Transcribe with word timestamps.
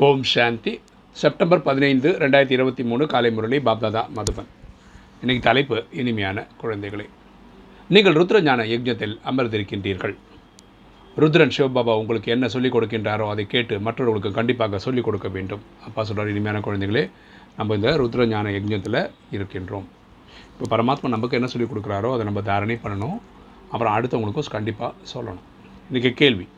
ஓம் 0.00 0.22
சாந்தி. 0.22 0.72
September 1.16 1.62
பதினைந்து 1.62 2.08
ரெண்டாயிரத்தி 2.20 2.54
இருபத்தி 2.56 2.82
மூணு 2.82 3.06
காலை 3.06 3.30
முரளி 3.30 3.58
பாப்தாதா 3.58 4.02
மதுபன் 4.16 4.48
இன்னைக்கு 5.20 5.42
தலைப்பு 5.46 5.84
இனிமையான 6.00 6.46
குழந்தைகளே. 6.62 7.06
நீங்கள் 7.88 8.14
ருத்ர 8.18 8.40
ஞான 8.42 8.62
யஜ்ஞத்தில் 8.62 9.18
அமர்ந்திருக்கின்றீர்கள். 9.30 10.14
ருத்ரன் 11.16 11.52
சிவபாபா 11.56 11.96
உங்களுக்கு 12.02 12.32
என்ன 12.32 12.48
சொல்லிக் 12.48 12.74
கொடுக்கின்றாரோ 12.76 13.26
அதை 13.32 13.46
கேட்டு 13.46 13.80
மற்றவர்களுக்கு 13.80 14.32
கண்டிப்பாக 14.38 14.78
சொல்லிக் 14.78 15.04
கொடுக்க 15.04 15.28
வேண்டும். 15.28 15.62
அப்பா 15.86 16.04
சொல்கிறார் 16.04 16.32
இனிமையான 16.34 16.62
குழந்தைகளே 16.68 17.10
நம்ம 17.58 17.74
இந்த 17.74 17.92
ருத்ர 18.02 18.26
ஞான 18.26 18.48
யஜ்ஞத்தில் 18.56 19.10
இருக்கின்றோம். 19.36 19.86
இப்போ 20.52 20.76
பரமாத்மா 20.76 21.08
நமக்கு 21.08 21.36
என்ன 21.40 21.50
சொல்லிக் 21.54 21.72
கொடுக்குறாரோ 21.74 22.12
அதை 22.14 22.24
நம்ம 22.30 22.42
தாரணை 22.50 22.78
பண்ணணும். 22.86 23.20
அப்புறம் 23.72 23.94
அடுத்தவங்களுக்கும் 23.98 24.52
கண்டிப்பாக 24.56 24.92
சொல்லணும். 25.14 25.46
இன்றைக்கி 25.90 26.12
கேள்வி 26.12 26.48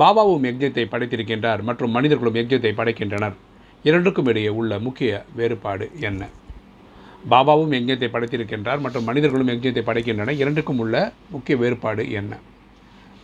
பாபாவும் 0.00 0.44
யஜ்யத்தை 0.48 0.84
படைத்திருக்கின்றார் 0.92 1.62
மற்றும் 1.68 1.90
மனிதர்களும் 1.90 2.34
யஜ்யத்தை 2.34 2.70
படைக்கின்றனர். 2.76 3.34
இரண்டுக்கும் 3.82 4.26
இடையே 4.26 4.48
உள்ள 4.48 4.78
முக்கிய 4.78 5.24
வேறுபாடு 5.34 5.90
என்ன? 6.00 6.28
பாபாவும் 7.30 7.74
யஜ்யத்தை 7.76 8.08
படைத்திருக்கின்றார் 8.14 8.80
மற்றும் 8.80 9.04
மனிதர்களும் 9.04 9.48
யஜ்யத்தை 9.48 9.82
படைக்கின்றனர். 9.88 10.38
இரண்டுக்கும் 10.42 10.78
உள்ள 10.78 11.12
முக்கிய 11.30 11.56
வேறுபாடு 11.56 12.10
என்ன? 12.10 12.38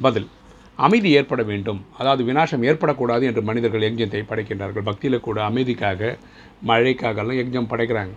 பதில் 0.01 0.29
அமைதி 0.77 1.11
ஏற்பட 1.11 1.43
வேண்டும். 1.43 1.81
அதாவது 1.99 2.33
வினாசம் 2.33 2.67
ஏற்படக்கூடாது 2.71 3.23
என்று 3.23 3.43
மனிதர்கள் 3.43 3.87
யஜ்யத்தை 3.87 4.23
படைக்கின்றார்கள். 4.33 4.83
பக்தியில் 4.83 5.21
கூட 5.21 5.49
அமைதிக்காக 5.49 6.19
மழைக்காகலாம் 6.67 7.41
யஜ்ஞம் 7.41 7.71
படைக்கிறாங்க. 7.73 8.15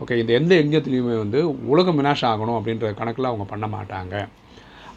ஓகே 0.00 0.16
இந்த 0.18 0.32
எந்த 0.32 0.54
யஜ்யத்துலேயுமே 0.54 1.16
வந்து 1.24 1.40
உலகம் 1.66 1.98
வினாசம் 1.98 2.30
ஆகணும் 2.32 2.58
அப்படின்ற 2.58 2.94
கணக்கில் 2.94 3.24
அவங்க 3.24 3.44
பண்ண 3.44 3.66
மாட்டாங்க. 3.66 4.28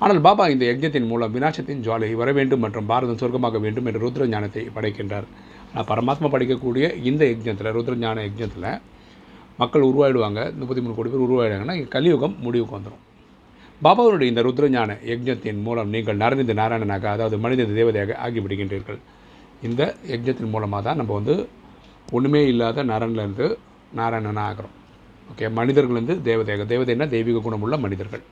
ஆனால் 0.03 0.19
பாபா 0.25 0.45
இந்த 0.53 0.63
யஜ்ஞத்தின் 0.69 1.09
மூலம் 1.11 1.33
வினாசத்தின் 1.35 1.83
ஜுவாலை 1.85 2.09
வர 2.21 2.29
வேண்டும் 2.37 2.63
மற்றும் 2.65 2.87
பாரதம் 2.91 3.19
சொர்க்கமாக 3.21 3.59
வேண்டும் 3.65 3.85
என்று 3.89 4.01
ருத்ர 4.05 4.27
ஞானத்தை 4.33 4.63
படைக்கின்றார். 4.77 5.27
ஆனால் 5.71 5.87
பரமாத்மா 5.91 6.27
படைக்கக்கூடிய 6.33 6.85
இந்த 7.09 7.23
யஜ்ஞத்தில் 7.31 7.73
ருத்ர 7.77 7.95
ஞான 8.03 8.23
யஜ்ஞத்தில் 8.27 8.69
மக்கள் 9.61 9.87
உருவாயிடுவாங்க. 9.89 10.39
முப்பத்தி 10.59 10.81
மூணு 10.83 10.95
கோடி 10.97 11.09
பேர் 11.13 11.25
உருவாயிடுவாங்கன்னா 11.27 11.75
கலியுகம் 11.95 12.35
முடிவுக்கு 12.45 12.77
வந்துடும் 12.77 13.03
பாபாவுடைய 13.85 14.31
இந்த 14.31 14.41
ருத்ரஞான 14.47 14.91
யஜ்ஞத்தின் 15.11 15.61
மூலம் 15.67 15.89
நீங்கள் 15.95 16.19
நரநிந்த 16.23 16.53
நாராயணனாக 16.61 17.09
அதாவது 17.15 17.37
மனித 17.45 17.67
தேவதையாக 17.79 18.15
ஆகிவிடுகின்றீர்கள். 18.25 18.99
இந்த 19.67 19.81
யஜ்ஞத்தின் 20.13 20.53
மூலமாக 20.53 20.81
தான் 20.87 20.99
நம்ம 21.01 21.13
வந்து 21.19 21.35
ஒன்றுமே 22.17 22.41
இல்லாத 22.51 22.83
நரன்லேருந்து 22.91 23.47
நாராயணனாக 23.99 24.47
ஆகிறோம். 24.51 24.75
ஓகே? 25.31 25.47
மனிதர்கள்லேருந்து 25.59 26.15
தேவதையாக 26.29 26.65
தேவதைன்னா 26.73 27.07
தெய்வீக 27.15 27.43
குணமுள்ள 27.47 27.77
மனிதர்கள். 27.85 28.23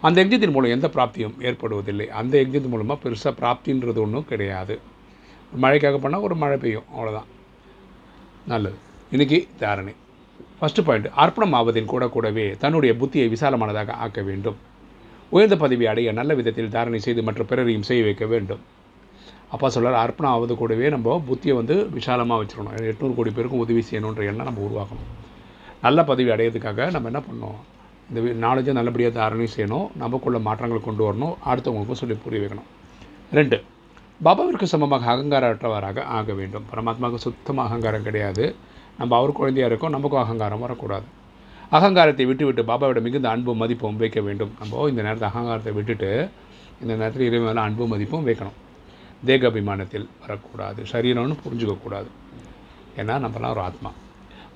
அந்த 0.00 0.24
எக்ஜத்தின் 0.24 0.50
மூலம் 0.50 0.70
எந்த 0.70 0.88
பிராப்தியும் 0.88 1.36
ஏற்படுவதில்லை. 1.40 2.06
அந்த 2.06 2.42
யஜ்ஞத்தின் 2.42 2.68
மூலமாக 2.68 2.98
பெருசாக 3.04 3.32
பிராப்தின்றது 3.40 3.98
ஒன்றும் 3.98 4.24
கிடையாது. 4.24 4.78
மழைக்காக 5.62 5.96
பண்ணால் 6.02 6.20
ஒரு 6.20 6.34
மழை 6.34 6.56
பெய்யும். 6.56 6.84
அவ்வளோதான் 6.96 7.28
நல்லது. 8.46 8.76
இன்றைக்கி 9.12 9.48
தாரணை. 9.58 9.94
ஃபஸ்ட்டு 10.60 10.84
பாயிண்ட் 10.84 11.08
அர்ப்பணம் 11.14 11.52
ஆவதின் 11.52 11.84
கூட 11.84 12.08
கூடவே 12.08 12.56
தன்னுடைய 12.58 12.94
புத்தியை 13.00 13.26
விசாலமானதாக 13.34 13.90
ஆக்க 13.90 14.22
வேண்டும். 14.22 14.56
உயர்ந்த 15.30 15.56
பதவி 15.56 15.86
அடைய 15.86 16.12
நல்ல 16.12 16.34
விதத்தில் 16.34 16.68
தாரணை 16.68 16.98
செய்து 16.98 17.22
மற்ற 17.22 17.44
பிறரையும் 17.44 17.88
செய்ய 17.88 18.04
வைக்க 18.04 18.26
வேண்டும். 18.26 18.60
அப்பா 19.48 19.68
சொல்கிறார் 19.68 20.00
அர்ப்பணம் 20.04 20.32
ஆவது 20.32 20.56
கூடவே 20.56 20.88
நம்ம 20.88 21.22
புத்தியை 21.30 21.54
வந்து 21.54 21.90
விசாலமாக 21.90 22.44
வச்சிடணும் 22.44 22.78
எட்நூறு 22.92 23.14
கோடி 23.14 23.30
பேருக்கும் 23.30 23.60
உதவி 23.60 23.84
செய்யணுன்ற 23.90 24.24
எண்ணம் 24.30 24.48
நம்ம 24.50 24.62
உருவாக்கணும். 24.68 25.10
நல்ல 25.82 26.04
பதவி 26.04 26.30
அடையிறதுக்காக 26.30 26.90
நம்ம 26.90 27.10
என்ன 27.12 27.22
பண்ணோம் 27.30 27.58
இந்த 28.14 28.46
நாலேஜை 28.46 28.72
நல்லபடியாக 28.72 29.14
தாரணை 29.14 29.48
செய்யணும். 29.56 29.88
நமக்குள்ள 29.96 30.38
மாற்றங்கள் 30.38 30.80
கொண்டு 30.80 31.12
வரணும். 31.12 31.34
அடுத்தவங்களுக்கும் 31.46 31.92
சொல்லி 31.92 32.14
புரிய 32.14 32.46
வைக்கணும். 32.46 32.68
ரெண்டு 33.32 33.62
பாபாவிற்கு 34.24 34.62
சமமாக 34.62 35.12
அகங்காரற்றவராக 35.12 36.02
ஆக 36.02 36.32
வேண்டும். 36.32 36.64
பரமாத்மாவுக்கு 36.74 37.14
சுத்தமாக 37.14 37.68
அகங்காரம் 37.68 38.02
கிடையாது. 38.02 38.54
நம்ம 38.98 39.16
அவர் 39.16 39.32
குழந்தையாக 39.32 39.72
இருக்கோம். 39.72 39.94
நமக்கும் 39.94 40.22
அகங்காரம் 40.22 40.58
வரக்கூடாது. 40.58 41.04
அகங்காரத்தை 41.70 42.26
விட்டுவிட்டு 42.26 42.62
பாபாவோட 42.62 43.00
மிகுந்த 43.00 43.28
அன்பும் 43.28 43.56
மதிப்பும் 43.56 43.96
வைக்க 43.96 44.20
வேண்டும். 44.20 44.50
நம்ம 44.58 44.88
இந்த 44.88 45.02
நேரத்தில் 45.02 45.28
அகங்காரத்தை 45.28 45.72
விட்டுட்டு 45.72 46.30
இந்த 46.80 46.94
நேரத்தில் 46.94 47.26
இறைவனில் 47.26 47.62
அன்பும் 47.62 47.88
மதிப்பும் 47.88 48.26
வைக்கணும். 48.26 48.56
தேக 49.24 49.48
அபிமானத்தில் 49.48 50.08
வரக்கூடாது. 50.20 50.82
சரீரம்னு 50.92 51.36
புரிஞ்சுக்கக்கூடாது. 51.48 52.06
ஏன்னா 52.96 53.22
நம்மலாம் 53.24 53.50
ஒரு 53.50 53.60
ஆத்மா. 53.60 53.90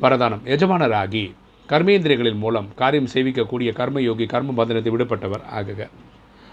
வரதானம். 0.00 0.40
எஜமானராகி 0.44 1.32
கர்மேந்திரியங்களின் 1.72 2.40
மூலம் 2.44 2.66
காரியம் 2.80 3.06
செய்விக்கக்கூடிய 3.12 3.70
கர்மயோகி 3.78 4.26
கர்ம 4.26 4.64
பந்தனத்தை 4.64 4.90
விடுபட்டவர் 4.94 5.44
ஆகுக. 5.58 5.88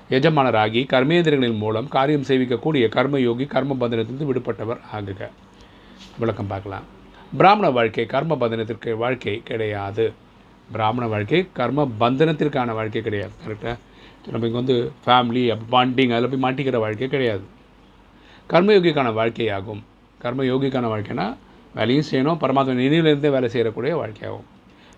எஜமானராகி 0.09 0.81
கர்மேந்திரங்களின் 0.94 1.57
மூலம் 1.57 1.88
காரியம் 1.88 2.24
செய்விக்கக்கூடிய 2.28 2.85
கர்மயோகி 2.96 3.46
கர்ம 3.47 3.75
பந்தனத்திலிருந்து 3.80 4.28
விடுபட்டவர் 4.30 4.80
ஆகுக. 4.97 5.28
விளக்கம் 6.19 6.47
பார்க்கலாம். 6.47 6.85
பிராமண 7.38 7.69
வாழ்க்கை 7.69 8.06
கர்ம 8.06 8.35
பந்தனத்திற்கு 8.35 8.94
வாழ்க்கை 8.97 9.41
கிடையாது. 9.50 10.13
பிராமண 10.72 11.07
வாழ்க்கை 11.07 11.47
கர்ம 11.53 11.88
பந்தனத்திற்கான 12.00 12.74
வாழ்க்கை 12.74 13.01
கிடையாது. 13.01 13.31
கரெக்டாக 13.47 13.75
நம்ம 14.31 14.47
இங்கே 14.47 14.59
வந்து 14.62 14.91
ஃபேமிலி 15.06 15.44
பாண்டிங் 15.72 16.16
அதில் 16.16 16.30
போய் 16.34 16.46
மாட்டிக்கிற 16.46 16.80
வாழ்க்கை 16.80 17.07
கிடையாது. 17.07 17.44
கர்மயோகிக்கான 18.50 19.12
வாழ்க்கையாகும். 19.19 19.84
கர்மயோகிக்கான 20.24 20.88
வாழ்க்கைனா 20.94 21.28
வேலையும் 21.75 22.09
செய்யணும் 22.12 22.41
பரமாத்மா 22.44 22.74
நினைவிலிருந்தே 22.81 23.30
வேலை 23.30 23.50
செய்யக்கூடிய 23.50 23.97
வாழ்க்கையாகும். 24.03 24.47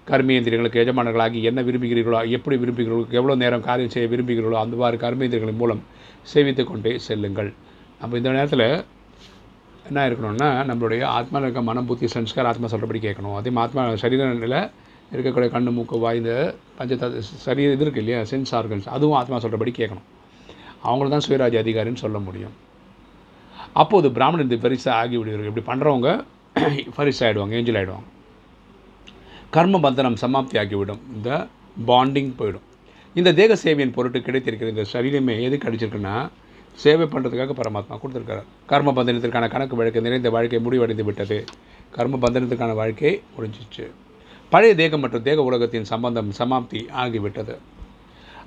கர்மேந்திரியங்களுக்கு 0.10 0.82
எஜமானர்களாகி 0.84 1.40
என்ன 1.50 1.60
விரும்புகிறீர்களோ 1.68 2.20
எப்படி 2.38 2.56
விரும்புகிறீர்களோ 2.62 3.04
எவ்வளோ 3.20 3.34
நேரம் 3.42 3.66
காரியம் 3.68 3.94
செய்ய 3.96 4.08
விரும்புகிறீர்களோ 4.14 4.58
அந்தவாறு 4.64 4.98
கர்மேந்திரங்களின் 5.04 5.60
மூலம் 5.62 5.82
சேவித்து 6.32 6.64
கொண்டே 6.70 6.94
செல்லுங்கள். 7.08 7.52
நம்ம 8.02 8.18
இந்த 8.20 8.30
நேரத்தில் 8.38 8.68
என்ன 9.90 10.06
இருக்கணும்னா 10.10 10.50
நம்மளுடைய 10.70 11.02
ஆத்மாவில் 11.18 11.46
இருக்க 11.48 11.62
மனம் 11.70 11.88
புத்தி 11.90 12.08
சன்ஸ்கார் 12.16 12.50
ஆத்மா 12.52 12.68
சொல்கிறபடி 12.74 13.00
கேட்கணும். 13.08 13.36
அதே 13.40 13.52
ஆத்மா 13.66 13.84
நிலையில் 13.90 14.60
இருக்கக்கூடிய 15.14 15.50
கண்ணு 15.56 15.72
மூக்கு 15.78 15.96
வாய்ந்த 16.06 16.32
பஞ்ச 16.78 16.98
சரீர 17.46 17.70
இது 17.76 17.84
இருக்குது 17.86 18.04
இல்லையா? 18.04 18.20
சென்ஸ் 18.32 18.54
ஆர்கன்ஸ் 18.60 18.88
அதுவும் 18.96 19.18
ஆத்மா 19.22 19.40
சொல்கிறபடி 19.46 19.72
கேட்கணும். 19.80 20.08
அவங்கள 20.88 21.10
தான் 21.14 21.26
சுயராஜ்ய 21.28 21.64
அதிகாரின்னு 21.64 22.04
சொல்ல 22.06 22.20
முடியும். 22.28 22.56
அப்போது 23.82 24.08
பிராமணன் 24.18 24.48
இந்த 24.48 24.58
பரிசா 24.64 24.92
ஆகி 25.02 25.16
விடுவார்கள் 25.18 25.52
இப்படி 25.52 25.66
பண்ணுறவங்க 25.72 26.10
பரிசு 26.98 27.22
ஆகிடுவாங்க 27.26 27.56
ஏஞ்சல் 27.60 27.80
ஆகிடுவாங்க 27.82 28.08
கர்ம 29.56 29.80
பந்தனம் 29.84 30.16
சமாப்தி 30.22 30.56
ஆகிவிடும் 30.60 31.00
இந்த 31.14 31.30
பாண்டிங் 31.88 32.30
போயிடும். 32.40 32.66
இந்த 33.20 33.30
தேக 33.40 33.58
சேவையின் 33.64 33.92
பொருட்டு 33.96 34.20
கிடைத்திருக்கிற 34.20 34.68
இந்த 34.74 34.84
சரீரமே 34.92 35.34
எது 35.48 35.56
கிடைச்சிருக்குன்னா 35.64 36.14
சேவை 36.84 37.06
பண்ணுறதுக்காக 37.14 37.56
பரமாத்மா 37.58 37.96
கொடுத்துருக்காரு 38.02 38.44
கர்ம 38.72 38.94
பந்தனத்திற்கான 38.98 39.50
கணக்கு 39.56 39.80
வழக்கு 39.80 40.04
நிறைந்த 40.06 40.30
வாழ்க்கை 40.36 40.60
முடிவடைந்து 40.68 41.06
விட்டது. 41.10 41.40
கர்ம 41.98 42.20
பந்தனத்திற்கான 42.24 42.76
வாழ்க்கை 42.82 43.12
முடிஞ்சிச்சு. 43.36 43.86
பழைய 44.54 44.76
தேகம் 44.82 45.04
மற்றும் 45.06 45.26
தேக 45.28 45.44
உலகத்தின் 45.50 45.90
சம்பந்தம் 45.92 46.32
சமாப்தி 46.40 46.82
ஆகிவிட்டது. 47.04 47.58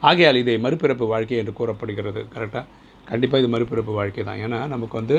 ஆகையால் 0.08 0.40
இதை 0.42 0.56
மறுபிறப்பு 0.64 1.06
வாழ்க்கை 1.14 1.36
என்று 1.42 1.52
கூறப்படுகிறது. 1.60 2.22
கரெக்டாக 2.34 2.64
கண்டிப்பாக 3.10 3.42
இது 3.44 3.52
மறுபிறப்பு 3.56 3.94
வாழ்க்கை 4.00 4.24
தான். 4.30 4.40
ஏன்னா 4.46 4.60
நமக்கு 4.74 4.96
வந்து 5.00 5.18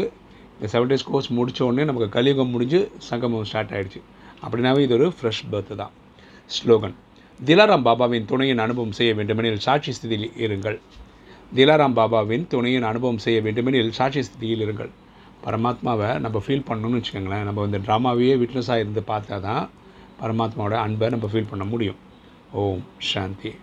இந்த 0.57 0.67
செவன் 0.73 0.91
டேஸ் 0.91 1.09
கோர்ஸ் 1.11 1.31
முடித்த 1.39 1.65
உடனே 1.69 1.85
நமக்கு 1.91 2.09
கலியுகம் 2.17 2.53
முடிஞ்சு 2.55 2.81
சங்கமம் 3.11 3.47
ஸ்டார்ட் 3.51 3.73
ஆகிடுச்சு 3.77 4.01
அப்படின்னாவே 4.45 4.79
இது 4.79 4.93
ஒரு 4.93 5.13
ஃப்ரெஷ் 5.21 5.45
பர்த் 5.51 5.75
தான். 5.75 5.91
ஸ்லோகன் 6.55 6.93
திலாராம் 7.45 7.85
பாபாவின் 7.87 8.25
துணையின் 8.25 8.57
அனுபவம் 8.57 8.91
செய்ய 8.91 9.13
வேண்டுமெனில் 9.13 9.59
சாட்சி 9.59 9.91
ஸ்திதியில் 9.91 10.29
இருங்கள். 10.37 10.79
திலாராம் 11.55 11.97
பாபாவின் 11.99 12.47
துணையின் 12.47 12.83
அனுபவம் 12.83 13.17
செய்ய 13.17 13.41
வேண்டுமெனில் 13.41 13.91
சாட்சி 13.91 14.19
ஸ்திதியில் 14.19 14.63
இருங்கள். 14.65 14.89
பரமாத்மாவை 15.45 16.19
நம்ம 16.19 16.43
ஃபீல் 16.47 16.67
பண்ணணும்னு 16.69 17.01
வச்சுக்கோங்களேன். 17.01 17.43
நம்ம 17.43 17.63
இந்த 17.63 17.77
ட்ராமாவையே 17.77 18.35
விட்னஸாக 18.43 18.77
இருந்து 18.77 19.03
பார்த்தா 19.07 19.39
தான் 19.39 19.69
பரமாத்மாவோட 20.21 20.73
அன்பை 20.73 21.09
நம்ம 21.09 21.29
ஃபீல் 21.33 21.49
பண்ண 21.49 21.65
முடியும். 21.65 21.95
ஓம் 22.51 22.83
சாந்தி. 22.97 23.55